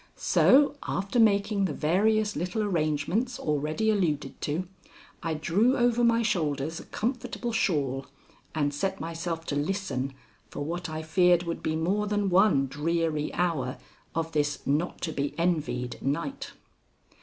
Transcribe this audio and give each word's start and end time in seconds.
So 0.15 0.77
after 0.87 1.19
making 1.19 1.65
the 1.65 1.75
various 1.75 2.35
little 2.35 2.63
arrangements 2.63 3.37
already 3.37 3.91
alluded 3.91 4.41
to, 4.41 4.67
I 5.21 5.35
drew 5.35 5.77
over 5.77 6.03
my 6.03 6.23
shoulders 6.23 6.79
a 6.79 6.85
comfortable 6.85 7.51
shawl 7.51 8.07
and 8.55 8.73
set 8.73 8.99
myself 8.99 9.45
to 9.45 9.55
listen 9.55 10.15
for 10.49 10.65
what 10.65 10.89
I 10.89 11.03
feared 11.03 11.43
would 11.43 11.61
be 11.61 11.75
more 11.75 12.07
than 12.07 12.31
one 12.31 12.65
dreary 12.65 13.31
hour 13.35 13.77
of 14.15 14.31
this 14.31 14.65
not 14.65 15.01
to 15.01 15.11
be 15.11 15.35
envied 15.37 16.01
night. 16.01 16.53